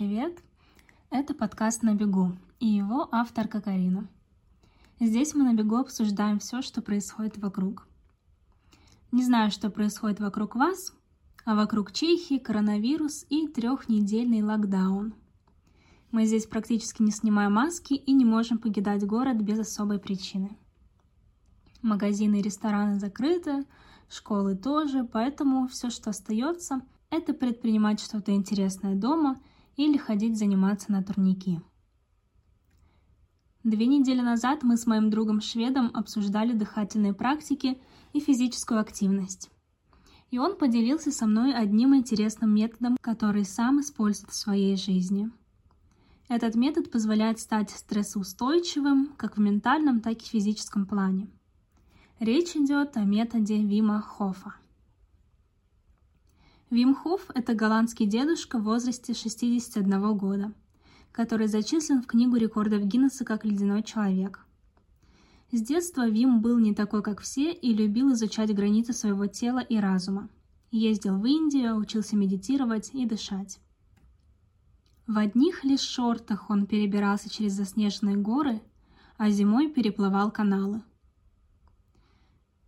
[0.00, 0.42] привет!
[1.10, 4.08] Это подкаст «На бегу» и его авторка Карина.
[4.98, 7.86] Здесь мы на бегу обсуждаем все, что происходит вокруг.
[9.12, 10.94] Не знаю, что происходит вокруг вас,
[11.44, 15.12] а вокруг Чехии коронавирус и трехнедельный локдаун.
[16.12, 20.56] Мы здесь практически не снимаем маски и не можем покидать город без особой причины.
[21.82, 23.66] Магазины и рестораны закрыты,
[24.08, 29.36] школы тоже, поэтому все, что остается, это предпринимать что-то интересное дома
[29.86, 31.60] или ходить заниматься на турники.
[33.64, 37.80] Две недели назад мы с моим другом-шведом обсуждали дыхательные практики
[38.12, 39.50] и физическую активность.
[40.30, 45.30] И он поделился со мной одним интересным методом, который сам использует в своей жизни.
[46.28, 51.28] Этот метод позволяет стать стрессоустойчивым как в ментальном, так и в физическом плане.
[52.18, 54.54] Речь идет о методе Вима Хофа.
[56.70, 60.52] Вим Хоф– это голландский дедушка в возрасте 61 года,
[61.10, 64.46] который зачислен в Книгу рекордов Гиннесса как ледяной человек.
[65.50, 69.78] С детства Вим был не такой, как все, и любил изучать границы своего тела и
[69.78, 70.28] разума.
[70.70, 73.58] Ездил в Индию, учился медитировать и дышать.
[75.08, 78.62] В одних лишь шортах он перебирался через заснеженные горы,
[79.16, 80.82] а зимой переплывал каналы.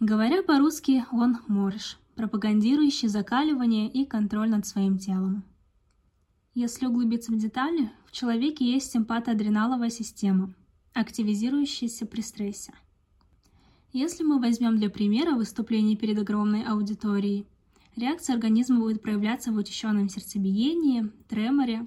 [0.00, 5.44] Говоря по-русски, он морж– пропагандирующий закаливание и контроль над своим телом.
[6.54, 10.54] Если углубиться в детали, в человеке есть симпатоадреналовая система,
[10.92, 12.72] активизирующаяся при стрессе.
[13.92, 17.46] Если мы возьмем для примера выступление перед огромной аудиторией,
[17.96, 21.86] реакция организма будет проявляться в учащенном сердцебиении, треморе,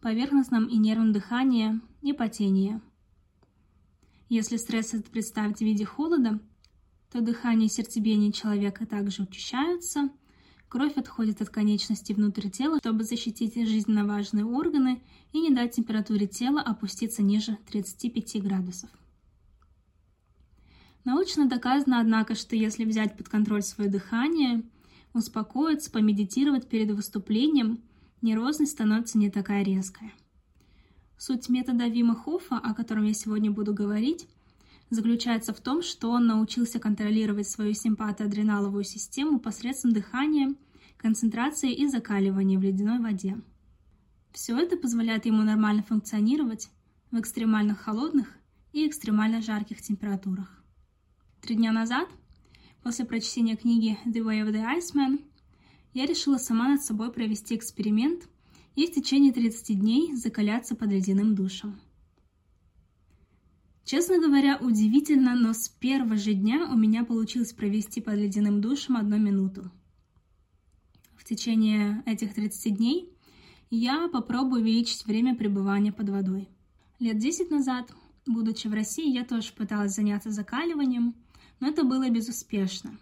[0.00, 2.80] поверхностном и нервном дыхании и потении.
[4.30, 6.40] Если стресс представить в виде холода,
[7.10, 10.10] то дыхание и сердцебиение человека также учащаются,
[10.68, 15.02] кровь отходит от конечности внутрь тела, чтобы защитить жизненно важные органы
[15.32, 18.90] и не дать температуре тела опуститься ниже 35 градусов.
[21.04, 24.62] Научно доказано, однако, что если взять под контроль свое дыхание,
[25.14, 27.80] успокоиться, помедитировать перед выступлением,
[28.22, 30.12] нервозность становится не такая резкая.
[31.16, 34.28] Суть метода Вима Хофа, о котором я сегодня буду говорить,
[34.90, 40.54] заключается в том, что он научился контролировать свою симпатоадреналовую систему посредством дыхания,
[40.96, 43.40] концентрации и закаливания в ледяной воде.
[44.32, 46.68] Все это позволяет ему нормально функционировать
[47.10, 48.28] в экстремально холодных
[48.72, 50.62] и экстремально жарких температурах.
[51.40, 52.08] Три дня назад,
[52.82, 55.24] после прочтения книги The Way of the Iceman,
[55.94, 58.28] я решила сама над собой провести эксперимент
[58.76, 61.80] и в течение 30 дней закаляться под ледяным душем.
[63.90, 68.96] Честно говоря, удивительно, но с первого же дня у меня получилось провести под ледяным душем
[68.96, 69.68] одну минуту.
[71.16, 73.12] В течение этих 30 дней
[73.68, 76.48] я попробую увеличить время пребывания под водой.
[77.00, 77.92] Лет 10 назад,
[78.26, 81.16] будучи в России, я тоже пыталась заняться закаливанием,
[81.58, 82.96] но это было безуспешно.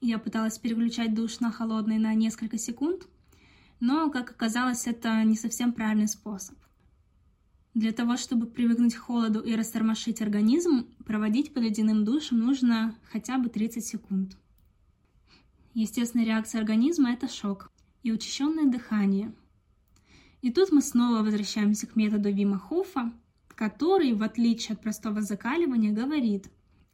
[0.00, 3.06] Я пыталась переключать душ на холодный на несколько секунд,
[3.80, 6.56] но, как оказалось, это не совсем правильный способ.
[7.76, 13.36] Для того, чтобы привыкнуть к холоду и растормошить организм, проводить под ледяным душем нужно хотя
[13.36, 14.38] бы 30 секунд.
[15.74, 17.70] Естественная реакция организма– это шок
[18.02, 19.34] и учащенное дыхание.
[20.40, 23.12] И тут мы снова возвращаемся к методу Вима Хофа,
[23.48, 26.50] который, в отличие от простого закаливания, говорит,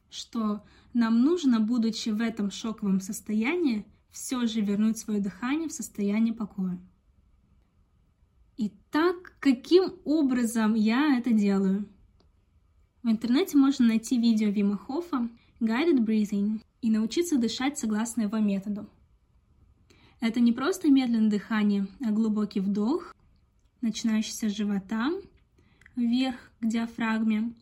[0.09, 6.33] что нам нужно, будучи в этом шоковом состоянии, все же вернуть свое дыхание в состояние
[6.33, 6.77] покоя.
[8.55, 11.89] Итак, каким образом я это делаю?
[13.01, 15.27] В интернете можно найти видео Вима Хофа
[15.59, 18.87] Guided Breathing и научиться дышать согласно его методу.
[20.19, 23.15] Это не просто медленное дыхание, а глубокий вдох,
[23.81, 25.09] начинающийся с живота,
[25.95, 27.53] вверх к диафрагме,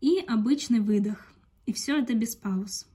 [0.00, 1.32] и обычный выдох.
[1.66, 2.86] И все это без пауз.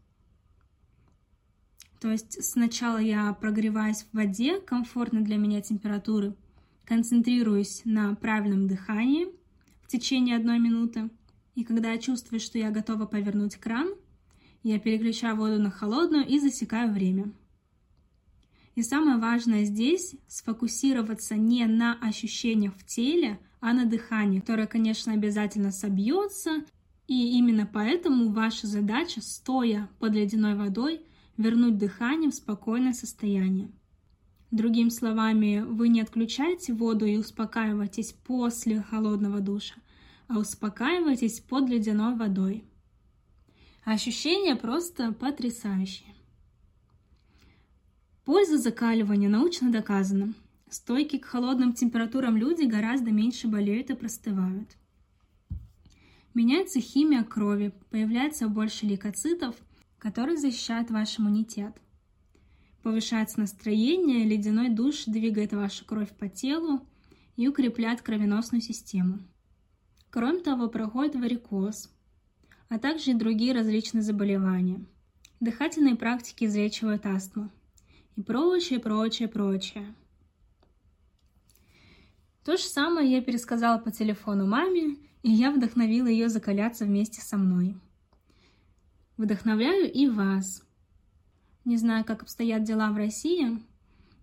[2.02, 6.36] То есть сначала я прогреваюсь в воде комфортной для меня температуры,
[6.86, 9.28] концентрируюсь на правильном дыхании
[9.82, 11.10] в течение одной минуты.
[11.56, 13.94] И когда я чувствую, что я готова повернуть кран,
[14.64, 17.32] я переключаю воду на холодную и засекаю время.
[18.76, 25.14] И самое важное здесь сфокусироваться не на ощущениях в теле, а на дыхании, которое, конечно,
[25.14, 26.64] обязательно собьется.
[27.08, 31.02] И именно поэтому ваша задача, стоя под ледяной водой,
[31.38, 33.70] вернуть дыхание в спокойное состояние.
[34.54, 39.74] Другими словами, вы не отключаете воду и успокаиваетесь после холодного душа,
[40.28, 42.64] а успокаиваетесь под ледяной водой.
[43.84, 46.14] Ощущения просто потрясающие.
[48.26, 50.36] Польза закаливания научно доказана.
[50.70, 54.70] Стойкие к холодным температурам люди гораздо меньше болеют и простывают.
[56.36, 59.56] Меняется химия крови, появляется больше лейкоцитов,
[59.98, 61.74] которые защищают ваш иммунитет.
[62.84, 66.86] Повышается настроение, ледяной душ двигает вашу кровь по телу
[67.38, 69.20] и укрепляет кровеносную систему.
[70.10, 71.90] Кроме того, проходит варикоз,
[72.68, 74.86] а также и другие различные заболевания.
[75.40, 77.50] Дыхательные практики излечивают астму
[78.18, 79.96] и прочее, прочее, прочее.
[82.44, 87.38] То же самое я пересказала по телефону маме, и я вдохновила ее закаляться вместе со
[87.38, 87.78] мной.
[89.16, 90.63] Вдохновляю и вас.
[91.66, 93.64] Не знаю, как обстоят дела в России,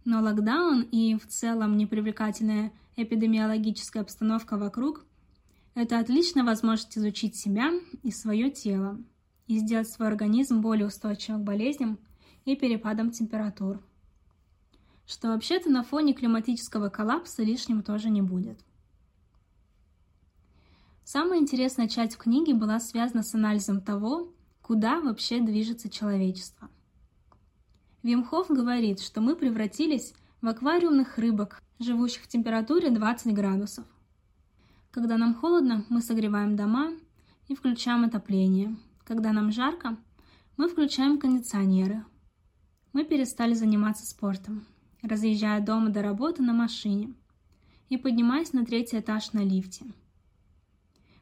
[0.05, 5.07] но локдаун и в целом непривлекательная эпидемиологическая обстановка вокруг–
[5.75, 7.71] это отличная возможность изучить себя
[8.03, 8.99] и свое тело
[9.47, 11.99] и сделать свой организм более устойчивым к болезням
[12.45, 13.83] и перепадам температур.
[15.07, 18.61] Что вообще-то на фоне климатического коллапса лишним тоже не будет.
[21.05, 24.33] Самая интересная часть в книге была связана с анализом того,
[24.63, 26.69] куда вообще движется человечество.
[28.03, 33.85] Вимхов говорит, что мы превратились в аквариумных рыбок, живущих в температуре 20 градусов.
[34.91, 36.93] Когда нам холодно, мы согреваем дома
[37.49, 38.77] и включаем отопление.
[39.05, 39.97] Когда нам жарко,
[40.57, 42.05] мы включаем кондиционеры.
[42.93, 44.67] Мы перестали заниматься спортом,
[45.03, 47.15] разъезжая дома до работы на машине
[47.89, 49.85] и поднимаясь на третий этаж на лифте–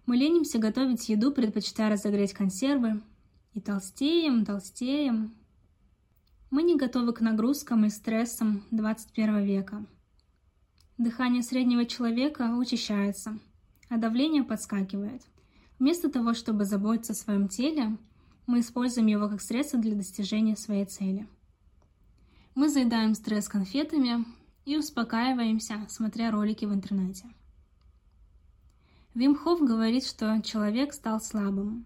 [0.09, 3.03] мы ленимся готовить еду, предпочитая разогреть консервы.
[3.53, 5.35] И толстеем, толстеем.
[6.51, 9.85] Мы не готовы к нагрузкам и стрессам 21 века.
[10.97, 13.39] Дыхание среднего человека учащается,
[13.91, 15.23] а давление подскакивает.
[15.79, 17.99] Вместо того, чтобы заботиться о своем теле,
[18.47, 21.29] мы используем его как средство для достижения своей цели.
[22.55, 24.25] Мы заедаем стресс конфетами
[24.65, 27.27] и успокаиваемся, смотря ролики в интернете.
[29.15, 31.85] Вимхов говорит, что человек стал слабым,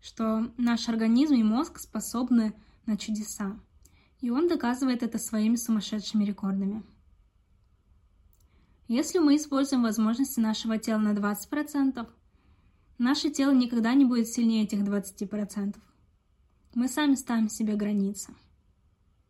[0.00, 2.54] что наш организм и мозг способны
[2.86, 3.58] на чудеса.
[4.20, 6.82] И он доказывает это своими сумасшедшими рекордами.
[8.88, 12.06] Если мы используем возможности нашего тела на 20%,
[12.98, 15.74] наше тело никогда не будет сильнее этих 20%.
[16.74, 18.34] Мы сами ставим себе границы.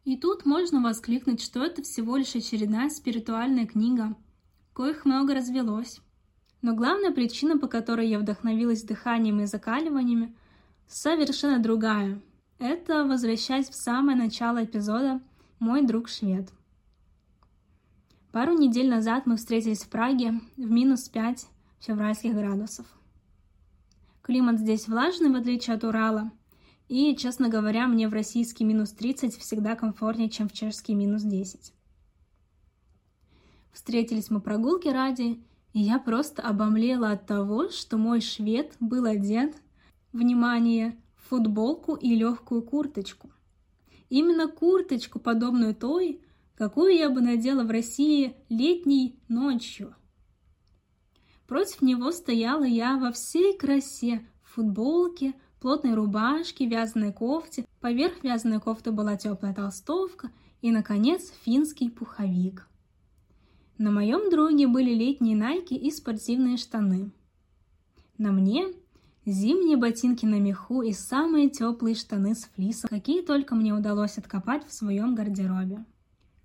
[0.05, 4.15] И тут можно воскликнуть, что это всего лишь очередная спиритуальная книга,
[4.73, 6.01] коих много развелось.
[6.63, 10.37] Но главная причина, по которой я вдохновилась дыханием и закаливаниями,
[10.87, 12.21] совершенно другая.
[12.59, 15.21] Это возвращаясь в самое начало эпизода
[15.59, 16.51] «Мой друг швед».
[18.33, 21.47] Пару недель назад мы встретились в Праге в минус 5
[21.81, 22.87] февральских градусов.
[24.23, 26.31] Климат здесь влажный, в отличие от Урала,
[26.89, 31.75] и, честно говоря, мне в российский минус 30 всегда комфортнее, чем в чешский минус 10.
[33.73, 35.45] Встретились мы прогулки ради,
[35.75, 39.55] и я просто обомлела от того, что мой швед был одет,
[40.13, 40.97] внимание,
[41.29, 43.31] футболку и легкую курточку.
[44.09, 46.21] Именно курточку, подобную той,
[46.55, 49.95] какую я бы надела в России летней ночью.
[51.47, 58.61] Против него стояла я во всей красе, в футболке, плотной рубашке, вязаной кофте, поверх вязаной
[58.61, 60.31] кофты была теплая толстовка
[60.61, 62.69] и, наконец, финский пуховик.
[63.79, 67.11] На моем друге были летние найки и спортивные штаны.
[68.17, 68.69] На мне
[69.27, 74.67] зимние ботинки на меху и самые теплые штаны с флисом, какие только мне удалось откопать
[74.67, 75.85] в своем гардеробе.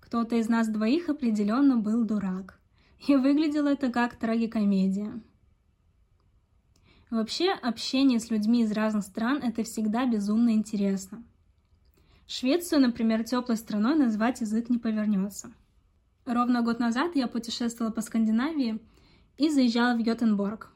[0.00, 2.58] Кто-то из нас двоих определенно был дурак.
[3.06, 5.20] И выглядело это как трагикомедия.
[7.10, 11.22] Вообще, общение с людьми из разных стран– это всегда безумно интересно.
[12.26, 15.52] Швецию, например, теплой страной назвать язык не повернется–
[16.24, 18.78] Ровно год назад я путешествовала по Скандинавии
[19.38, 20.70] и заезжала в Гетенборг.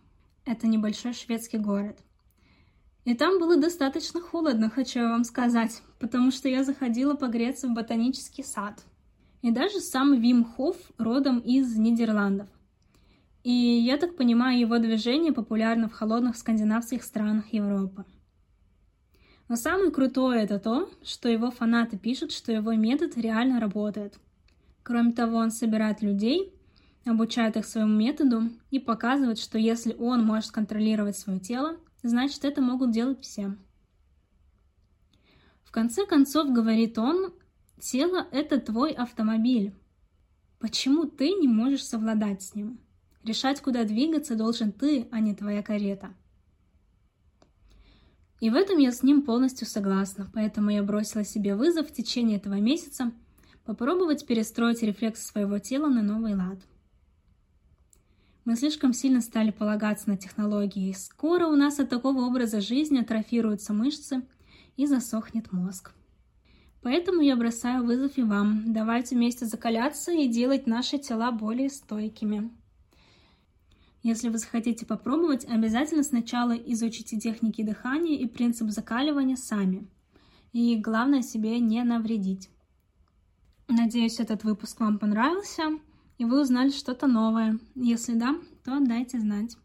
[0.46, 1.98] Это небольшой шведский город.
[3.04, 7.74] И там было достаточно холодно, хочу я вам сказать, потому что я заходила погреться в
[7.74, 8.82] ботанический сад.
[9.42, 12.48] И даже сам Вим Хофф родом из Нидерландов.
[13.44, 18.06] И я так понимаю, его движение популярно в холодных скандинавских странах Европы.
[19.48, 24.18] Но самое крутое это то, что его фанаты пишут, что его метод реально работает–
[24.86, 26.54] Кроме того, он собирает людей,
[27.06, 32.60] обучает их своему методу и показывает, что если он может контролировать свое тело, значит это
[32.60, 33.56] могут делать все.
[35.64, 37.32] В конце концов, говорит он,
[37.80, 39.74] тело– это твой автомобиль.
[40.58, 42.80] Почему ты не можешь совладать с ним?
[43.22, 46.14] Решать, куда двигаться, должен ты, а не твоя карета.
[48.40, 52.36] И в этом я с ним полностью согласна, поэтому я бросила себе вызов в течение
[52.36, 53.12] этого месяца–
[53.66, 56.58] попробовать перестроить рефлекс своего тела на новый лад.
[58.46, 60.92] Мы слишком сильно стали полагаться на технологии.
[60.92, 64.22] Скоро у нас от такого образа жизни атрофируются мышцы
[64.76, 65.92] и засохнет мозг.
[66.80, 68.72] Поэтому я бросаю вызов и вам.
[68.72, 72.52] Давайте вместе закаляться и делать наши тела более стойкими.
[74.04, 79.88] Если вы захотите попробовать, обязательно сначала изучите техники дыхания и принцип закаливания сами.
[80.52, 82.48] И главное себе не навредить.
[83.66, 85.80] Надеюсь, этот выпуск вам понравился
[86.18, 87.58] и вы узнали что-то новое.
[87.74, 89.56] Если да, то дайте знать.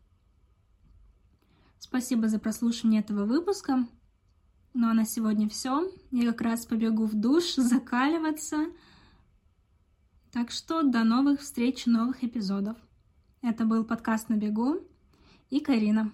[1.79, 3.87] Спасибо за прослушивание этого выпуска.
[4.73, 5.91] Ну а на сегодня все.
[6.11, 8.67] Я как раз побегу в душ закаливаться.
[10.31, 12.77] Так что до новых встреч, новых эпизодов.
[13.41, 14.79] Это был подкаст на бегу
[15.49, 16.11] и Карина.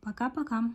[0.00, 0.70] Пока-пока.